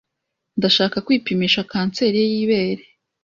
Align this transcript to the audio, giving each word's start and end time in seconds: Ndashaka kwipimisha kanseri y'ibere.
Ndashaka 0.57 0.97
kwipimisha 1.05 1.67
kanseri 1.71 2.19
y'ibere. 2.31 2.83